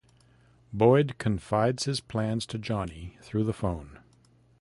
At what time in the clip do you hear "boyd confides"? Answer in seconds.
0.73-1.83